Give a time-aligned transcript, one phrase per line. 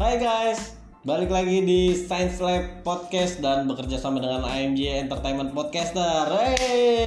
[0.00, 6.24] Hai guys, balik lagi di Science Lab Podcast dan bekerja sama dengan AMJ Entertainment Podcaster.
[6.40, 7.04] Hey,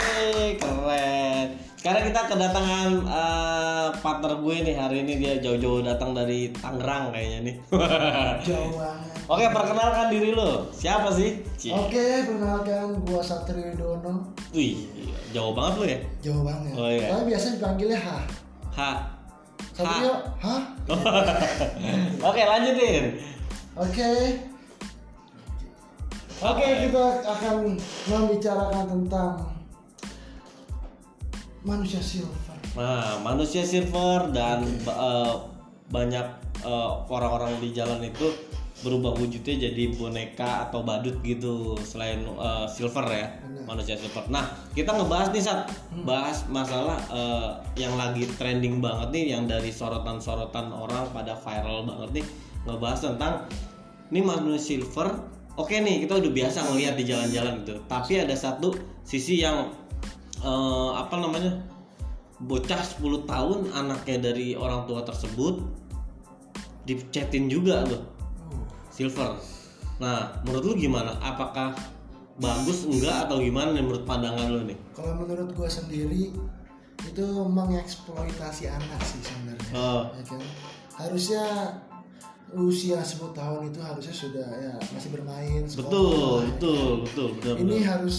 [0.62, 1.58] keren.
[1.74, 7.40] Sekarang kita kedatangan eh, partner gue nih hari ini dia jauh-jauh datang dari Tangerang kayaknya
[7.50, 7.56] nih.
[8.54, 9.10] Jauh banget.
[9.26, 10.70] Oke, perkenalkan diri lo.
[10.70, 11.42] Siapa sih?
[11.58, 11.74] Cie.
[11.74, 14.22] Oke, perkenalkan gua Satrio Widono.
[14.54, 14.86] Wih,
[15.34, 16.00] jauh banget lo ya.
[16.22, 16.78] Jauh banget.
[16.78, 17.10] Oh, iya.
[17.10, 18.10] Tapi biasa dipanggilnya H.
[18.78, 19.23] Ha.
[19.74, 20.62] Satrio, hah?
[22.30, 23.18] Oke, lanjutin.
[23.74, 24.10] Oke.
[26.46, 27.74] Oke, kita akan
[28.06, 29.50] membicarakan tentang
[31.66, 32.54] manusia silver.
[32.78, 35.34] Nah, manusia silver dan eh,
[35.90, 36.28] banyak
[36.62, 38.30] eh, orang-orang di jalan itu
[38.84, 43.28] berubah wujudnya jadi boneka atau badut gitu selain eh, silver ya
[43.64, 44.28] manusia silver.
[44.28, 44.44] Nah
[44.76, 45.72] kita ngebahas nih saat
[46.04, 52.22] bahas masalah eh, yang lagi trending banget nih yang dari sorotan-sorotan orang pada viral banget
[52.22, 52.26] nih
[52.68, 53.34] ngebahas tentang
[54.12, 55.32] ini manusia silver.
[55.56, 57.80] Oke nih kita udah biasa ngelihat di jalan-jalan gitu.
[57.88, 58.76] Tapi ada satu
[59.08, 59.72] sisi yang
[60.44, 61.74] eh, apa namanya
[62.44, 65.64] bocah 10 tahun anaknya dari orang tua tersebut
[66.84, 68.13] dicetin juga tuh
[68.94, 69.34] silver
[69.98, 71.74] nah menurut lu gimana apakah
[72.34, 76.34] bagus enggak atau gimana nih menurut pandangan lu nih Kalau menurut gua sendiri
[77.04, 79.72] itu mengeksploitasi anak sih sebenarnya.
[79.76, 80.02] Oh.
[80.16, 80.42] Ya kan?
[80.96, 81.44] Harusnya
[82.54, 87.54] usia 10 tahun itu harusnya sudah ya masih bermain sekolah, betul ya betul betul betul
[87.60, 87.90] ini betul.
[87.90, 88.18] harus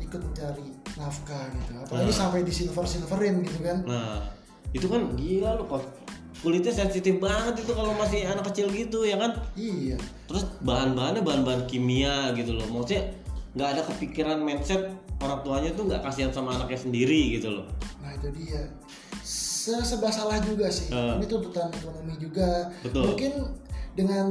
[0.00, 0.66] ikut mencari
[0.96, 2.16] nafkah gitu apalagi Nah.
[2.16, 4.24] sampai di silver silverin gitu kan nah
[4.72, 5.84] itu kan gila lu kok
[6.44, 9.36] kulitnya sensitif banget itu kalau masih anak kecil gitu ya kan?
[9.56, 9.96] Iya.
[10.28, 12.66] Terus bahan-bahannya bahan-bahan kimia gitu loh.
[12.68, 13.12] Maksudnya
[13.56, 17.66] nggak ada kepikiran mindset orang tuanya tuh nggak kasihan sama anaknya sendiri gitu loh.
[18.04, 18.68] Nah itu dia.
[19.24, 20.92] Se- serba salah juga sih.
[20.94, 21.14] Eh.
[21.18, 22.70] ini tuntutan ekonomi juga.
[22.84, 23.14] Betul.
[23.14, 23.32] mungkin
[23.96, 24.28] dengan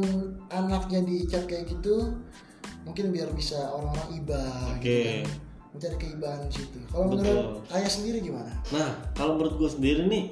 [0.54, 2.14] anaknya diikat kayak gitu
[2.86, 4.42] mungkin biar bisa orang-orang iba
[4.78, 4.86] Oke.
[4.86, 5.26] gitu kan
[5.76, 10.26] mencari keibahan di situ kalau menurut ayah sendiri gimana Nah, kalau menurut gue sendiri nih,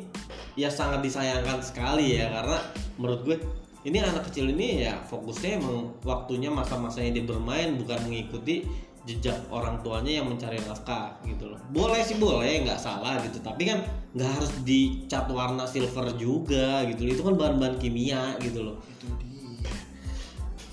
[0.58, 2.58] ya sangat disayangkan sekali ya karena
[2.98, 3.38] menurut gue
[3.84, 8.64] ini anak kecil ini ya fokusnya emang waktunya masa-masanya dia bermain bukan mengikuti
[9.04, 11.60] jejak orang tuanya yang mencari nafkah gitu loh.
[11.76, 13.44] Boleh sih boleh, nggak salah gitu.
[13.44, 13.84] Tapi kan
[14.16, 17.04] nggak harus dicat warna silver juga gitu.
[17.04, 17.12] loh.
[17.12, 19.34] Itu kan bahan-bahan kimia gitu loh itu dia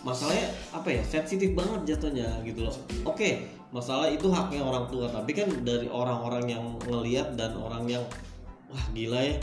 [0.00, 5.06] masalahnya apa ya sensitif banget jatuhnya gitu loh oke masalah itu haknya orang tua.
[5.10, 8.04] Tapi kan dari orang-orang yang ngeliat dan orang yang
[8.70, 9.36] wah gila ya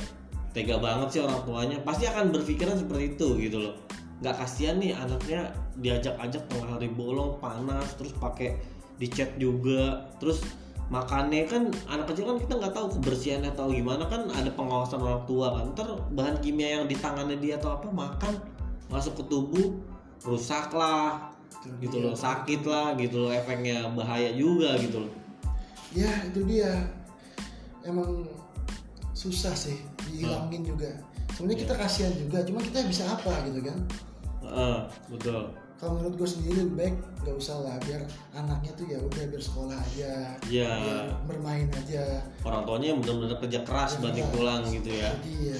[0.55, 3.75] tega banget sih orang tuanya pasti akan berpikiran seperti itu gitu loh.
[4.23, 8.57] Nggak kasihan nih anaknya diajak-ajak tengah hari bolong panas terus pakai
[8.97, 10.09] dicat juga.
[10.17, 10.41] Terus
[10.87, 14.09] makannya kan anak kecil kan kita nggak tahu kebersihannya atau gimana.
[14.09, 15.65] Kan ada pengawasan orang tua kan.
[15.77, 15.87] Ntar
[16.17, 18.33] bahan kimia yang di tangannya dia atau apa makan
[18.87, 19.77] masuk ke tubuh
[20.25, 22.05] rusak lah Itu gitu dia.
[22.07, 25.13] loh sakit lah gitu loh efeknya bahaya juga gitu loh.
[25.91, 26.85] Ya itu dia.
[27.81, 28.27] Emang
[29.11, 30.91] susah sih dihilangin juga.
[31.33, 33.77] Sebenarnya kita kasihan juga cuma kita bisa apa gitu kan?
[34.43, 34.77] Heeh,
[35.09, 35.49] betul.
[35.77, 38.01] Kalau menurut gue sendiri lebih baik nggak usah lah biar
[38.33, 40.13] anaknya tuh ya udah biar sekolah aja
[40.49, 42.25] ya biar bermain aja.
[42.41, 44.33] Orang tuanya yang benar-benar kerja keras banting Iya.
[44.33, 45.09] tulang gitu ya.
[45.21, 45.57] iya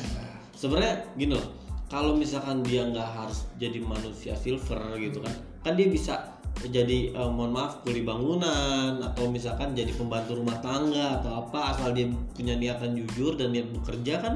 [0.58, 1.48] sebenarnya gini loh
[1.86, 5.36] kalau misalkan dia nggak harus jadi manusia silver gitu kan
[5.66, 6.14] kan dia bisa
[6.66, 11.94] jadi eh, mohon maaf kuli bangunan atau misalkan jadi pembantu rumah tangga atau apa asal
[11.94, 14.34] dia punya niatan jujur dan niat bekerja kan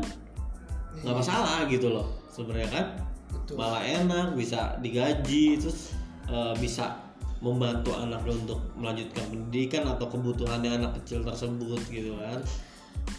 [1.01, 2.85] nggak masalah gitu loh sebenarnya kan.
[3.31, 3.55] Betul.
[3.57, 5.97] Malah enak bisa digaji terus
[6.29, 6.99] eh, bisa
[7.41, 12.37] membantu anaknya untuk melanjutkan pendidikan atau kebutuhannya anak kecil tersebut gitu kan.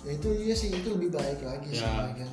[0.07, 2.07] Ya itu dia sih itu lebih baik lagi sih Ya.
[2.15, 2.31] kan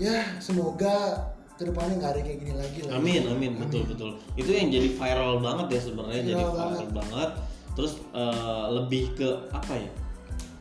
[0.00, 1.20] ya semoga
[1.62, 4.10] ke depannya nggak ada kayak gini lagi lah Amin, amin, betul betul.
[4.34, 7.30] Itu yang jadi viral banget ya sebenarnya jadi Viral viral banget.
[7.72, 9.90] Terus eh, lebih ke apa ya?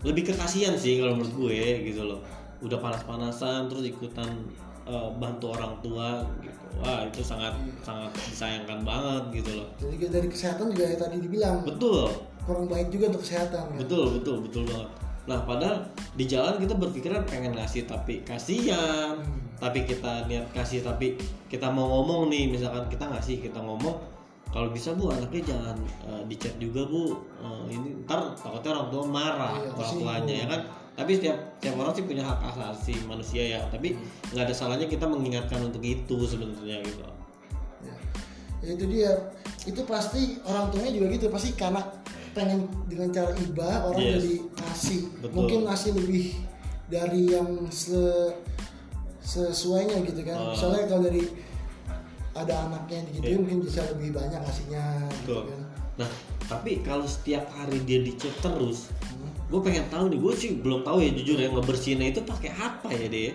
[0.06, 1.60] Lebih ke kasihan sih kalau menurut gue
[1.90, 2.20] gitu loh.
[2.62, 4.30] Udah panas-panasan terus ikutan
[4.86, 6.62] eh, bantu orang tua gitu.
[6.80, 7.52] Wah, itu sangat
[7.84, 9.68] sangat disayangkan banget gitu loh.
[9.76, 12.08] jadi dari kesehatan juga ya tadi dibilang Betul.
[12.48, 14.90] kurang baik juga untuk kesehatan kan Betul, betul, betul banget.
[15.32, 15.88] Nah, padahal
[16.20, 19.16] di jalan kita berpikiran pengen ngasih tapi kasihan.
[19.56, 21.16] Tapi kita niat kasih tapi
[21.48, 23.96] kita mau ngomong nih, misalkan kita ngasih, kita ngomong
[24.52, 25.78] kalau bisa Bu anaknya jangan
[26.12, 27.16] eh, dicat juga Bu.
[27.40, 30.62] Eh, ini ntar takutnya orang tua marah Iya, orang tuanya ya kan.
[30.92, 33.62] Tapi setiap setiap orang sih punya hak asasi manusia ya.
[33.72, 33.96] Tapi
[34.36, 37.08] nggak ada salahnya kita mengingatkan untuk itu sebenarnya gitu.
[37.88, 37.96] ya.
[38.60, 39.12] Ya itu dia
[39.64, 41.80] itu pasti orang tuanya juga gitu pasti karena
[42.32, 44.24] pengen dengan cara iba orang Yes.
[44.24, 44.36] jadi
[44.72, 45.36] ngasih Betul.
[45.36, 46.26] mungkin ngasih lebih
[46.88, 48.00] dari yang se
[49.22, 50.50] sesuainya gitu kan Ah.
[50.52, 51.24] misalnya kalau dari
[52.32, 54.86] ada anaknya digituin mungkin bisa lebih banyak ngasihnya
[55.22, 56.08] gitu kan Nah,
[56.48, 59.28] tapi kalau setiap hari dia dicek terus, Hmm.
[59.52, 62.90] gue pengen tahu nih, gue sih belum tahu ya jujur yang ngebersihinnya itu pakai apa
[62.90, 63.34] ya dia?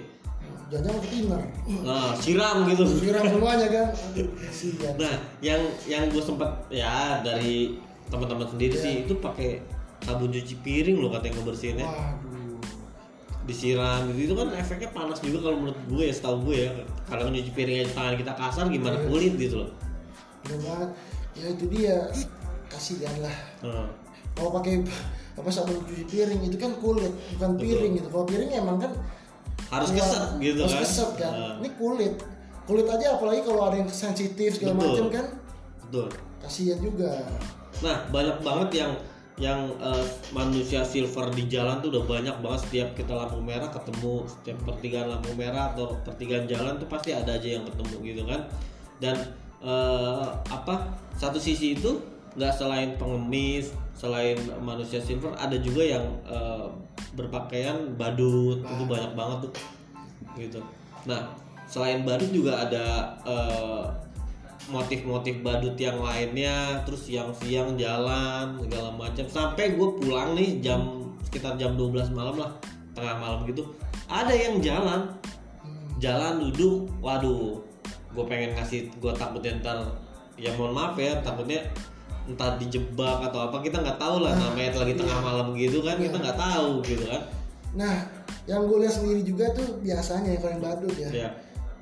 [0.66, 1.42] jangan pakai thinner
[1.84, 2.82] Nah, siram gitu.
[2.90, 3.86] siram semuanya kan
[4.98, 7.76] Nah, yang yang gue sempet ya dari
[8.08, 8.82] teman-teman sendiri Iya.
[8.82, 9.62] sih itu pakai
[10.04, 11.86] sabun cuci piring loh katanya ngebersihinnya.
[11.86, 12.60] waduh.
[13.46, 16.70] Disiram gitu itu kan efeknya panas juga kalau menurut gue ya setahu gue ya.
[17.06, 19.06] Kalau nyuci piring aja tangan kita kasar gimana Iya.
[19.06, 19.70] kulit gitu loh.
[20.42, 20.90] Bener banget.
[21.38, 21.96] Ya itu dia.
[22.66, 23.36] Kasihan lah.
[23.62, 23.86] Nah,
[24.34, 24.82] kalau pakai
[25.38, 28.08] apa sabun cuci piring itu kan kulit bukan piring gitu.
[28.10, 28.92] Kalau piring emang kan
[29.70, 30.82] harus ya, keset gitu harus kan.
[30.82, 31.32] keset kan.
[31.32, 32.14] Nah, ini kulit.
[32.66, 34.90] Kulit aja apalagi kalau ada yang sensitif segala Betul.
[34.90, 35.26] macam kan.
[35.86, 36.06] Betul.
[36.42, 37.10] Kasihan juga.
[37.86, 38.92] Nah banyak banget yang
[39.36, 44.24] yang eh, manusia silver di jalan tuh udah banyak banget setiap kita lampu merah ketemu
[44.24, 48.40] setiap pertigaan lampu merah atau pertigaan jalan tuh pasti ada aja yang ketemu gitu kan.
[48.96, 49.16] Dan
[49.60, 50.88] eh, apa
[51.20, 52.00] satu sisi itu
[52.36, 56.66] nggak selain pengemis selain manusia silver ada juga yang eh,
[57.12, 59.52] berpakaian badut itu banyak banget tuh
[60.40, 60.60] gitu.
[61.04, 61.28] Nah
[61.68, 64.05] selain badut juga ada eh,
[64.66, 69.24] motif-motif badut yang lainnya terus siang-siang jalan segala macam.
[69.30, 72.50] Sampai gue pulang nih jam sekitar jam 12 malam lah
[72.96, 73.62] tengah malam gitu
[74.10, 75.12] ada yang jalan.
[75.96, 77.62] Jalan duduk waduh
[78.12, 79.80] gue pengen ngasih gue takutnya ntar
[80.36, 81.64] ya mohon maaf ya takutnya
[82.28, 86.16] entah dijebak atau apa kita nggak tahu lah namanya lagi tengah malam gitu kan kita
[86.20, 87.22] nggak tahu gitu kan.
[87.76, 87.96] Nah
[88.44, 91.08] yang gue lihat sendiri juga tuh biasanya ya kalau yang badut ya.
[91.12, 91.28] Ya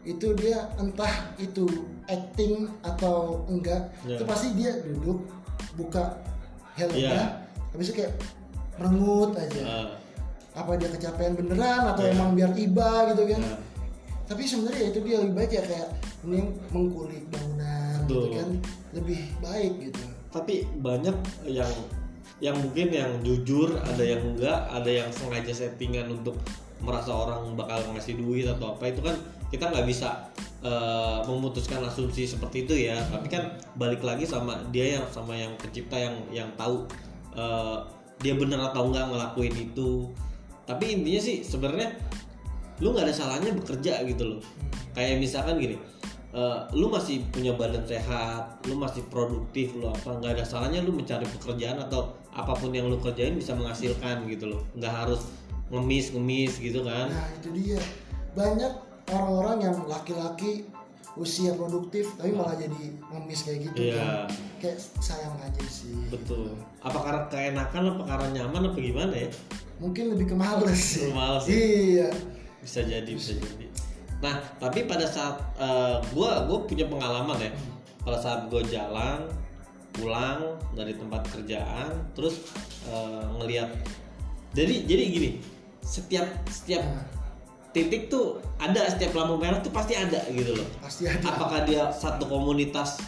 [0.04, 1.64] itu dia entah itu
[2.04, 4.20] acting atau enggak Ya.
[4.20, 5.24] itu pasti dia duduk
[5.74, 6.20] buka
[6.76, 7.24] helmnya Ya.
[7.72, 8.12] habis itu kayak
[8.76, 9.88] merengut aja eh,
[10.54, 12.12] apa dia kecapean beneran atau Ya.
[12.12, 13.56] emang biar iba gitu kan ya.
[14.28, 15.88] tapi sebenarnya itu dia lebih baik ya kayak
[16.24, 18.48] mending mengkulik bangunan gitu kan
[18.92, 21.16] lebih baik gitu tapi banyak
[21.48, 21.70] yang
[22.42, 26.34] yang mungkin yang jujur ada yang enggak ada yang sengaja settingan untuk
[26.82, 29.16] merasa orang bakal ngasih duit atau apa itu kan
[29.54, 30.34] kita nggak bisa
[30.66, 32.98] eh, memutuskan asumsi seperti itu ya.
[33.06, 36.90] Tapi kan balik lagi sama dia yang sama yang pencipta yang yang tahu
[37.38, 37.78] eh,
[38.18, 40.10] dia benar atau enggak ngelakuin itu.
[40.66, 41.94] Tapi intinya sih sebenarnya
[42.82, 44.40] lu nggak ada salahnya bekerja gitu loh.
[44.98, 45.78] Kayak misalkan gini
[46.34, 50.90] eh, lu masih punya badan sehat lu masih produktif lu apa nggak ada salahnya lu
[50.90, 54.66] mencari pekerjaan atau apa pun yang lu kerjain bisa menghasilkan gitu loh.
[54.74, 55.22] Nggak harus
[55.70, 57.06] ngemis ngemis gitu kan.
[57.14, 57.78] Nah itu dia.
[58.34, 60.64] Banyak orang-orang yang laki-laki
[61.14, 63.94] usia produktif tapi malah jadi ngemis kayak gitu Iya.
[63.94, 64.26] kan.
[64.58, 65.94] Kayak sayang aja sih.
[66.10, 66.58] Betul.
[66.82, 69.30] Apa karena keenakan apa karena nyaman apa gimana ya?
[69.78, 71.14] Mungkin lebih ke males sih.
[71.14, 71.54] Males ya?
[71.54, 72.08] iya.
[72.58, 73.66] Bisa jadi bisa jadi.
[74.18, 77.52] Nah tapi pada saat eh, gua gue punya pengalaman ya.
[78.02, 79.30] Pada saat gue jalan
[79.94, 82.42] pulang dari tempat kerjaan terus
[82.90, 83.70] eh, ngelihat
[84.50, 85.30] jadi jadi gini
[85.86, 87.06] setiap setiap Nah,
[87.74, 90.68] titik tuh ada setiap lampu merah tuh pasti ada gitu loh.
[90.78, 91.26] Pasti ada.
[91.26, 93.02] Apakah dia satu komunitas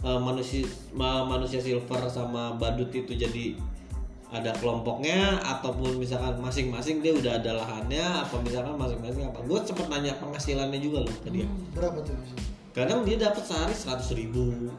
[0.00, 0.64] eh, manusia
[0.96, 3.52] ma- manusia silver sama badut itu jadi
[4.28, 9.40] ada kelompoknya ataupun misalkan masing-masing dia udah ada lahannya apa misalkan masing-masing apa?
[9.44, 11.44] Gue sempet nanya penghasilannya juga loh ke dia.
[11.48, 12.16] Hmm, berapa tuh?
[12.76, 14.72] Kadang dia dapat sehari seratus ribu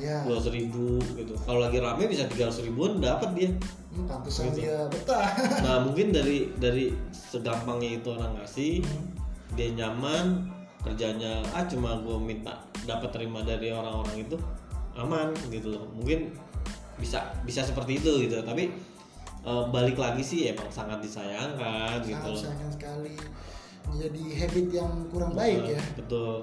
[0.00, 1.34] lumayan dua ribu gitu.
[1.36, 3.50] Kalau lagi rame bisa tiga ribuan dapat dia.
[3.90, 4.64] Hmm, pantesan Gitu.
[4.64, 5.28] dia betah.
[5.66, 8.80] Nah mungkin dari dari segampangnya itu orang ngasih
[9.52, 10.46] dia nyaman
[10.80, 12.56] kerjanya ah cuma gue minta
[12.88, 14.36] dapat terima dari orang-orang itu
[14.96, 15.84] aman gitu loh.
[15.92, 16.32] Mungkin
[16.96, 18.40] bisa bisa seperti itu gitu.
[18.40, 18.70] Tapi
[19.42, 22.42] eh, balik lagi sih emang sangat disayangkan gitu sangat loh.
[22.48, 23.14] sayang sekali.
[23.90, 25.80] Jadi habit yang kurang baik Betul, ya.
[25.98, 26.34] betul.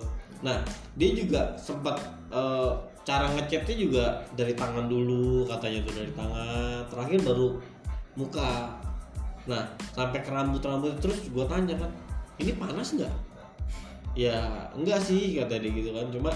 [0.43, 0.57] Nah
[0.99, 1.95] dia juga sempat
[2.27, 2.71] eh,
[3.07, 6.83] cara ngechatnya juga dari tangan dulu katanya tuh dari tangan.
[6.91, 7.47] Terakhir baru
[8.19, 8.75] muka.
[9.47, 9.63] Nah
[9.95, 11.87] sampai ke rambut rambut terus gue tanya kan
[12.35, 13.13] ini panas nggak?
[14.11, 16.11] Ya enggak sih kata dia gitu kan.
[16.11, 16.35] Cuma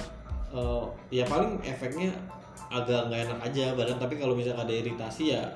[0.55, 2.15] eh, ya paling efeknya
[2.71, 3.99] agak nggak enak aja badan.
[3.99, 5.51] Tapi kalau misalnya ada iritasi ya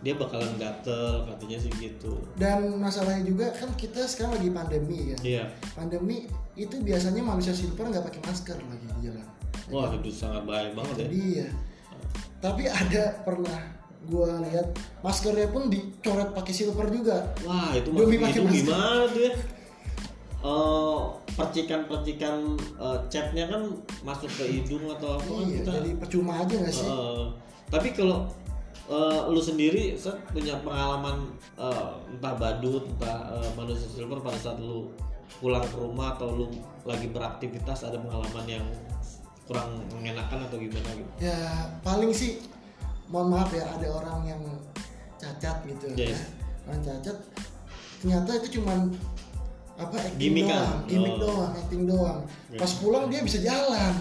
[0.00, 2.24] dia bakalan gatel katanya sih gitu.
[2.40, 5.18] Dan masalahnya juga kan kita sekarang lagi pandemi ya.
[5.20, 5.44] Iya.
[5.76, 6.24] Pandemi
[6.56, 10.94] itu biasanya manusia silver nggak pakai masker lagi di jalan wah itu sangat bahaya banget
[10.96, 11.48] ya jadi ya
[12.44, 13.60] tapi ada pernah
[14.04, 18.44] gua lihat maskernya pun dicoret pakai silver juga Wah itu Demi itu masker.
[18.44, 19.32] gimana tuh ya?
[20.44, 21.00] Eh,
[21.40, 22.36] percikan-percikan
[23.08, 23.64] catnya kan
[24.04, 25.70] masuk ke hidung atau apa kan iya kita.
[25.80, 26.90] jadi percuma aja nggak sih
[27.72, 28.28] tapi kalau
[28.92, 34.60] eh, lu sendiri Seth, punya pengalaman eh, entah badut entah eh, manusia silver pada saat
[34.60, 34.92] lu
[35.40, 36.46] pulang ke rumah atau lu
[36.84, 38.64] lagi beraktivitas ada pengalaman yang
[39.44, 41.10] kurang mengenakan atau gimana gitu?
[41.20, 42.40] Ya paling sih
[43.12, 44.42] mohon maaf ya ada orang yang
[45.20, 46.16] cacat gitu Yes.
[46.16, 46.20] ya
[46.64, 47.16] orang cacat
[48.00, 48.92] ternyata itu cuman
[49.74, 50.56] apa acting Gimmick kan?
[50.56, 51.20] doang gimmick Oh.
[51.20, 52.20] doang acting doang.
[52.54, 53.92] Pas pulang dia bisa jalan.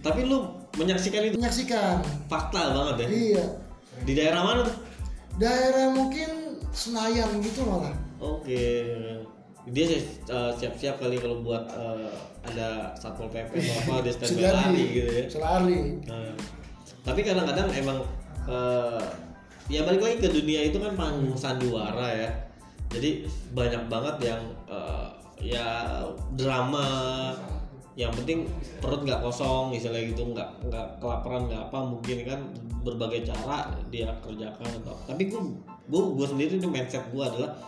[0.00, 1.36] Tapi lu menyaksikan itu?
[1.36, 2.00] Menyaksikan.
[2.26, 3.06] Fakta banget ya?
[3.06, 3.44] Iya.
[4.08, 4.76] Di daerah mana tuh?
[5.36, 8.62] Daerah mungkin Senayan gitu malah oke
[9.68, 9.84] dia
[10.30, 12.08] uh, siap-siap kali kalau buat uh,
[12.46, 15.24] ada satpol pp atau apa dia standby lari gitu ya.
[15.28, 15.80] Bisa lari.
[16.06, 16.32] Nah,
[17.04, 17.98] tapi kadang-kadang emang
[18.48, 19.02] eh,
[19.68, 22.30] ya balik lagi ke dunia itu kan panggung sandiwara ya.
[22.88, 26.02] Jadi banyak banget yang eh, ya
[26.34, 26.86] drama
[27.98, 28.46] yang penting
[28.78, 32.40] perut nggak kosong misalnya gitu nggak nggak kelaparan nggak apa mungkin kan
[32.86, 35.42] berbagai cara dia kerjakan atau tapi gue
[35.90, 37.58] gue gue sendiri itu mindset gue adalah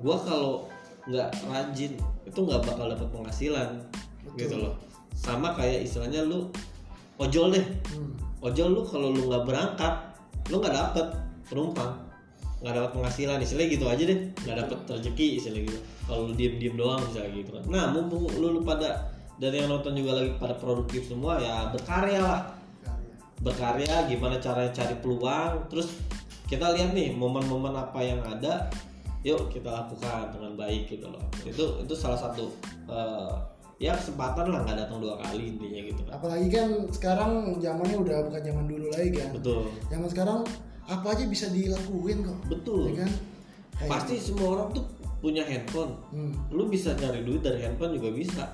[0.00, 0.64] gue kalau
[1.04, 1.92] nggak rajin
[2.24, 3.70] itu nggak bakal dapat penghasilan
[4.40, 4.74] gitu loh.
[5.14, 6.48] Sama kayak istilahnya lu
[7.20, 7.66] ojol deh.
[7.94, 8.12] Hmm.
[8.44, 9.94] ojol lu kalau lu nggak berangkat
[10.52, 11.06] lu nggak dapet
[11.48, 12.04] penumpang
[12.64, 14.18] nggak dapat penghasilan istilahnya gitu aja deh.
[14.48, 15.78] Nggak dapet rezeki istilahnya gitu.
[16.08, 17.64] Kalau lu diem diem doang misalnya gitu kan.
[17.68, 22.20] Nah mumpung lu, lu pada dari yang nonton juga lagi pada produktif semua ya berkarya
[22.24, 22.40] lah.
[23.44, 25.68] Berkarya gimana caranya cari peluang.
[25.68, 25.92] Terus
[26.48, 28.72] kita lihat nih momen-momen apa yang ada
[29.24, 31.24] yuk kita lakukan dengan baik gitu loh.
[31.42, 32.52] Itu itu salah satu
[32.86, 33.32] eh,
[33.80, 36.02] ya kesempatan lah nggak datang dua kali intinya gitu.
[36.04, 39.32] Kan apalagi kan sekarang zamannya udah bukan zaman dulu lagi kan.
[39.32, 39.72] Betul.
[39.88, 40.40] Zaman sekarang
[40.84, 42.92] apa aja bisa dilakuin kok betul.
[42.92, 43.10] ya kan?
[43.80, 44.84] Kayak- pasti semua orang tuh
[45.24, 45.96] punya handphone.
[46.12, 46.36] Hmm.
[46.52, 48.44] lu bisa cari duit dari handphone juga bisa.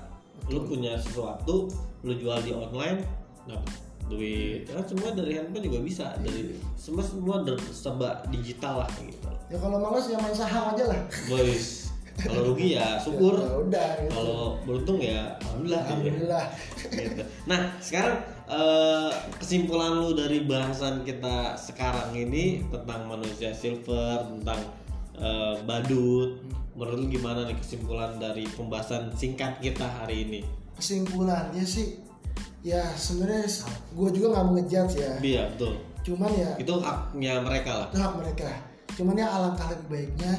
[0.47, 1.67] Lu punya sesuatu
[2.01, 3.03] lu jual di online
[3.45, 7.35] dapat duit kan semua dari handphone juga bisa dari semua semua
[7.71, 11.91] serba digital lah gitu ya kalau malas ya main saham aja lah boys
[12.21, 14.11] kalau rugi ya syukur ya udah gitu.
[14.13, 16.45] kalau beruntung ya alhamdulillah alhamdulillah
[16.91, 17.23] Gitu.
[17.47, 18.19] Nah, sekarang
[18.51, 24.59] eh, kesimpulan lu dari bahasan kita sekarang ini tentang manusia silver, tentang
[25.15, 26.35] eh, badut,
[26.75, 30.41] menurut lu gimana nih kesimpulan dari pembahasan singkat kita hari ini?
[30.81, 32.01] kesimpulannya sih
[32.61, 33.45] ya sebenarnya
[33.93, 35.13] gue juga nggak ngejudge ya.
[35.21, 35.73] Iya, betul.
[36.01, 37.87] cuman ya Itu haknya mereka lah.
[37.93, 38.49] itu hak mereka.
[38.97, 40.33] Cuman ya alangkah lebih baiknya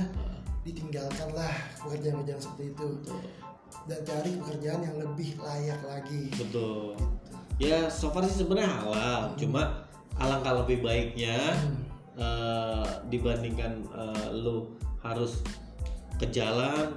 [0.66, 2.88] ditinggalkanlah pekerjaan-pekerjaan seperti itu.
[3.86, 6.30] Dan cari pekerjaan yang lebih layak lagi.
[6.34, 6.94] Betul.
[7.62, 9.86] Ya, so far sih sebenarnya halal, cuma
[10.18, 11.38] alangkah lebih baiknya
[12.18, 14.66] eh, dibandingkan eh, lu
[14.98, 15.46] harus
[16.18, 16.90] ke jalan,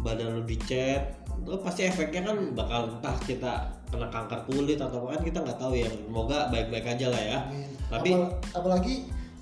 [0.00, 3.54] badan lu dicet, itu pasti efeknya kan bakal entah kita
[3.86, 5.88] kena kanker kulit atau apa kan kita nggak tahu ya.
[5.88, 7.38] Semoga baik-baik aja lah ya.
[7.46, 7.68] Amin.
[7.86, 8.94] Tapi Apal- apalagi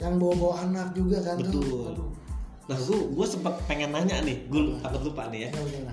[0.03, 1.87] yang bawa-bawa anak juga kan tuh betul.
[1.93, 2.11] Aduh,
[2.65, 5.51] Nah, gue gue sempat pengen nanya nih, gue takut lupa nih ya.
[5.53, 5.93] ya.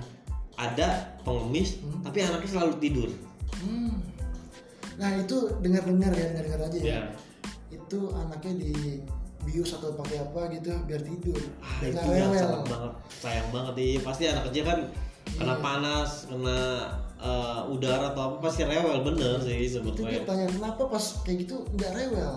[0.56, 0.88] Ada
[1.20, 3.08] pengemis, tapi anaknya selalu tidur.
[3.60, 4.00] Hmm.
[4.96, 6.88] Nah itu dengar-dengar ya dengar-dengar aja ya.
[6.88, 7.02] Ya.
[7.72, 8.72] Itu anaknya di
[9.42, 11.40] bius atau pakai apa gitu biar tidur.
[11.60, 14.78] Ah, itu yang sangat banget sayang banget nih pasti anak kecil kan
[15.34, 16.58] kena panas kena
[17.22, 21.62] eh, udara atau apa pasti rewel bener sih Itu sebetulnya tanya kenapa pas kayak gitu
[21.78, 22.34] nggak rewel.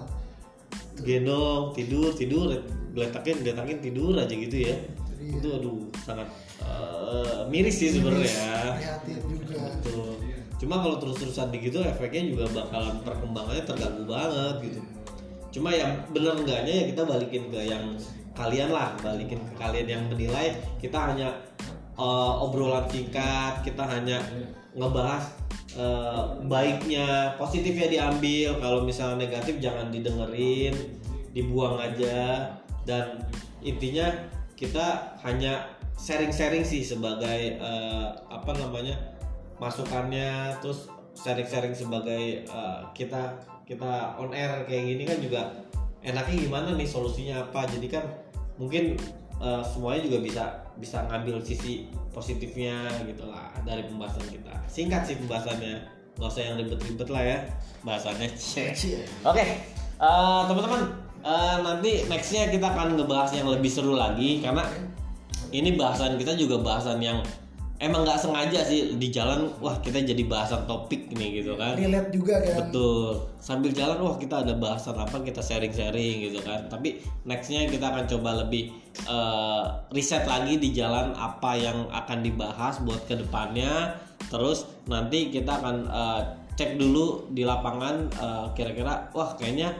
[1.03, 2.47] gendong tidur tidur
[2.95, 4.75] geletakin geletakin tidur aja gitu ya
[5.19, 6.27] Itu itu aduh sangat
[6.63, 8.29] eh, miris sih sebenarnya
[8.77, 9.57] Prihatin juga.
[9.81, 10.13] Betul.
[10.55, 14.79] Cuma kalau terus-terusan begitu efeknya juga bakalan perkembangannya terganggu banget gitu.
[15.59, 17.83] Cuma yang bener enggaknya ya kita balikin ke yang
[18.35, 20.55] kalian lah, balikin ke kalian yang menilai.
[20.79, 21.35] Kita hanya
[21.95, 24.19] eh, obrolan singkat, kita hanya
[24.75, 25.31] ngebahas
[25.75, 28.59] eh, baiknya, positifnya diambil.
[28.59, 30.75] Kalau misalnya negatif jangan didengerin,
[31.31, 32.51] dibuang aja.
[32.85, 33.23] Dan
[33.65, 34.11] intinya
[34.55, 38.95] kita hanya sharing-sharing sih sebagai eh, apa namanya
[39.59, 45.41] masukannya terus sharing-sharing sebagai eh, kita kita on air kayak gini kan juga
[46.05, 48.05] enaknya gimana nih solusinya apa jadi kan
[48.59, 48.99] mungkin
[49.39, 50.43] eh, semuanya juga bisa
[50.75, 54.53] bisa ngambil sisi positifnya gitu lah dari pembahasan kita.
[54.67, 55.75] Singkat sih pembahasannya.
[56.15, 57.37] Nggak usah yang ribet-ribet lah ya
[57.83, 58.29] bahasannya.
[59.27, 59.43] Oke,
[59.99, 60.81] eh, teman-teman,
[61.23, 64.63] eh, nanti nextnya kita akan ngebahas yang lebih seru lagi karena
[65.51, 67.19] ini bahasan kita juga bahasan yang
[67.75, 71.75] emang nggak sengaja sih di jalan, wah kita jadi bahasan topik nih gitu kan.
[71.75, 72.55] Relate juga kan.
[72.67, 73.27] Betul.
[73.43, 76.71] Sambil jalan, wah kita ada bahasan apa kita sharing-sharing gitu kan.
[76.71, 78.71] Tapi nextnya kita akan coba lebih
[79.03, 83.99] eh, riset lagi di jalan apa yang akan dibahas buat ke depannya.
[84.31, 86.21] Terus nanti kita akan eh,
[86.55, 89.75] cek dulu di lapangan eh, kira-kira, wah kayaknya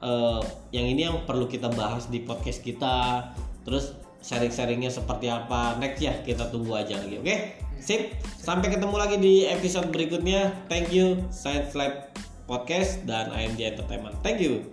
[0.00, 0.40] eh,
[0.72, 3.28] yang ini yang perlu kita bahas di podcast kita.
[3.68, 5.76] Terus sharing-sharingnya seperti apa.
[5.76, 7.36] Next ya kita tunggu aja lagi oke?
[7.76, 10.56] Sip sampai ketemu lagi di episode berikutnya.
[10.72, 12.08] Thank you Science Lab
[12.48, 14.16] Podcast dan IMG Entertainment.
[14.24, 14.64] Thank you